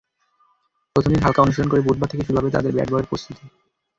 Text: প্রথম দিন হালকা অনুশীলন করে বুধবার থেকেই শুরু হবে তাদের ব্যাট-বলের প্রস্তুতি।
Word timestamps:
প্রথম 0.95 1.11
দিন 1.11 1.21
হালকা 1.21 1.41
অনুশীলন 1.41 1.69
করে 1.69 1.81
বুধবার 1.81 2.09
থেকেই 2.09 2.27
শুরু 2.27 2.37
হবে 2.39 2.53
তাদের 2.55 2.75
ব্যাট-বলের 2.75 3.09
প্রস্তুতি। 3.09 3.45